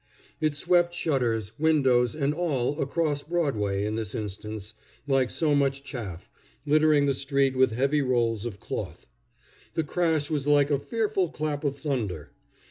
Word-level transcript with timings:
It 0.39 0.55
swept 0.55 0.95
shutters, 0.95 1.51
windows, 1.59 2.15
and 2.15 2.33
all, 2.33 2.79
across 2.81 3.21
Broadway, 3.21 3.85
in 3.85 3.97
this 3.97 4.15
instance, 4.15 4.73
like 5.05 5.29
so 5.29 5.53
much 5.53 5.83
chaff, 5.83 6.27
littering 6.65 7.05
the 7.05 7.13
street 7.13 7.55
with 7.55 7.71
heavy 7.71 8.01
rolls 8.01 8.43
of 8.47 8.59
cloth. 8.59 9.05
The 9.75 9.83
crash 9.83 10.31
was 10.31 10.47
like 10.47 10.71
a 10.71 10.79
fearful 10.79 11.29
clap 11.29 11.63
of 11.63 11.77
thunder. 11.77 12.31